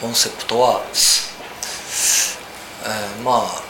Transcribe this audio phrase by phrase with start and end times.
[0.00, 0.82] コンセプトは、
[2.84, 3.62] えーまあ、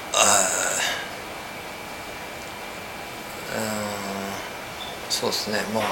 [3.54, 3.88] えー
[5.10, 5.84] そうですねまあ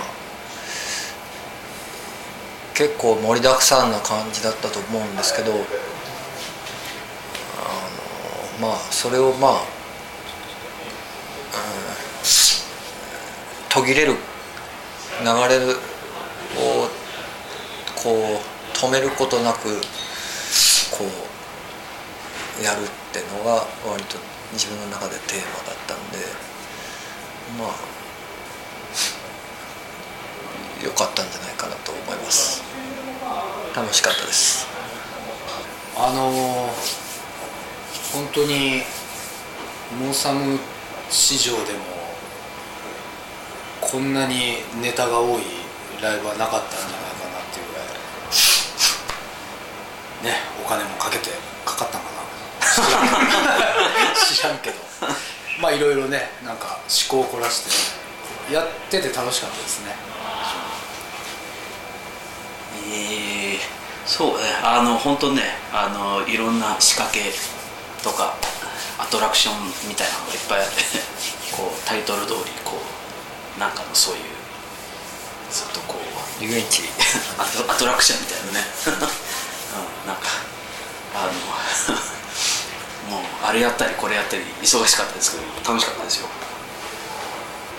[2.74, 5.54] 結構盛りだくさんな感じだったと思うんですけどあ
[8.60, 9.56] のまあそれをまあ、うん
[13.70, 15.30] 途切れる流れ
[15.66, 15.74] を
[17.94, 19.68] こう止めることなく
[20.90, 24.18] こうやるっていうのが割と
[24.52, 26.18] 自分の中でテーマだったんで
[27.58, 27.74] まあ
[30.82, 32.62] 良かったんじゃないかなと思います。
[33.74, 34.66] 楽しかったです。
[35.96, 36.70] あの
[38.12, 38.82] 本当に
[39.98, 40.58] モーサム
[41.10, 41.78] 市場でも
[43.80, 45.42] こんなにネタが多い
[46.02, 47.86] ライブはなかったんじゃないかなっていうぐらい
[50.26, 51.30] ねお金もかけて
[51.64, 52.16] かかったんかな。
[54.34, 54.76] 知らんけど。
[55.60, 57.62] まあいろいろねなんか思考を凝らし
[58.48, 59.94] てやってて楽しかったですね。
[62.88, 63.76] えー
[64.06, 64.44] そうね。
[64.62, 65.42] あの本当ね
[65.72, 67.32] あのいろんな仕掛け
[68.04, 68.36] とか
[68.98, 70.82] アトラクションみたいなのがいっぱいあって
[71.56, 72.80] こうタイトル通りこ
[73.56, 74.20] うなんかのそういう
[75.50, 76.00] ずっとこ
[76.40, 76.82] う遊園地。
[77.38, 78.66] アトアトラクションみたいなね、
[79.74, 80.22] うん、なんか
[81.14, 81.32] あの
[83.16, 86.28] もうあれやったりこれやったり忙しかったですけど楽しかったですよ。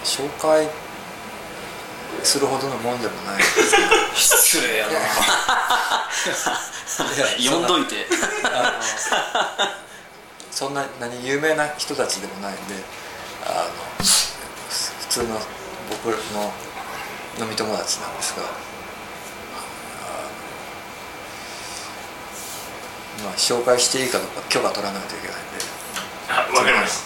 [0.03, 0.67] 紹介
[2.23, 3.43] するほどのもんでもない
[4.15, 4.93] 失礼やな。
[7.37, 8.07] 読んどいて。
[10.57, 12.61] そんな何有名な人たちでもないんで
[13.45, 15.39] あの普通の
[15.87, 16.51] 僕の
[17.39, 18.49] 飲み友達なんですがあの
[23.23, 25.57] まあ紹介していいかどうか許可取らないといけないんで。
[26.29, 27.05] あわかります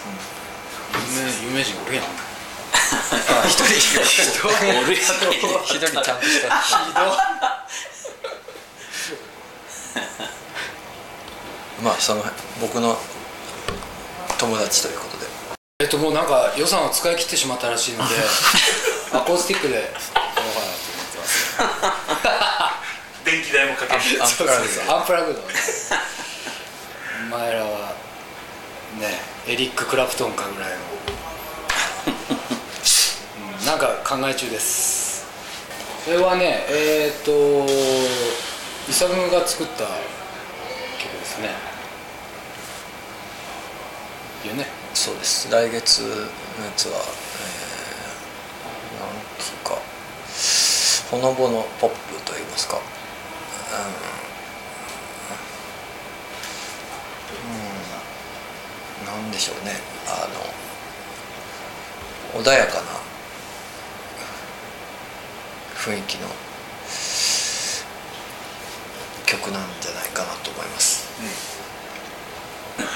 [1.14, 2.04] 有名有名人おるやん。
[2.04, 2.08] あ
[3.46, 4.06] 一人一人一
[5.78, 6.48] 人ちゃんとした
[11.82, 12.22] まあその
[12.60, 12.96] 僕の
[14.38, 15.26] 友達ということで。
[15.80, 18.14] えっともうなんか予算を使い切ってしまったらしいので
[19.12, 20.46] アコースティックでやろうかなと思
[21.02, 21.56] ってます。
[23.24, 24.22] 電気代もかけて。
[24.22, 25.34] アンプラグ
[27.32, 27.94] 前らは
[29.00, 29.08] ね
[29.48, 30.76] エリック・クラプトンかぐらいの、
[33.58, 35.24] うん、なんか考え中です。
[36.04, 37.64] それはねえっ、と
[38.86, 39.84] イサムが作った
[40.98, 41.48] 曲ですね。
[44.46, 44.66] よね。
[44.92, 45.50] そうです。
[45.50, 46.06] 来月の
[46.66, 49.78] やつは、えー、なんつうか
[51.10, 51.96] ほのぼのポップ
[52.30, 52.78] といいますか。
[59.12, 59.76] うん、うん、なんでしょうね。
[60.06, 60.28] あ
[62.34, 62.82] の穏やかな
[65.76, 66.28] 雰囲気の
[69.26, 71.10] 曲なんじゃないかなと思います。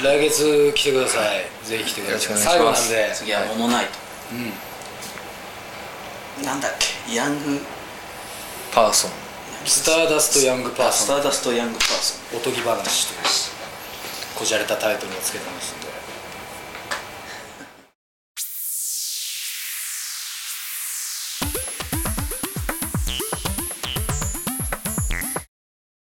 [0.03, 2.29] 来月来てください、ぜひ来てください。
[2.29, 2.93] よろしくお最後願いします。
[2.93, 3.15] なんで。
[3.15, 3.91] 次は「モノナイト。
[4.33, 4.35] う
[6.43, 7.15] ん」なんだっけ？
[7.15, 7.61] ヤング。
[8.73, 9.11] パーソン。
[9.65, 11.17] スターダスト・ヤング・パースソン。
[11.17, 12.37] ターダストヤングパーソン。
[12.37, 13.21] おとぎ話という
[14.35, 15.96] こじゃれたタイトルをつけてますんで